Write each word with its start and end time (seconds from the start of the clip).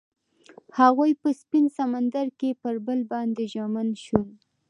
هغوی 0.79 1.11
په 1.21 1.29
سپین 1.41 1.65
سمندر 1.77 2.27
کې 2.39 2.49
پر 2.61 2.75
بل 2.85 2.99
باندې 3.11 3.43
ژمن 3.53 3.87
شول. 4.03 4.29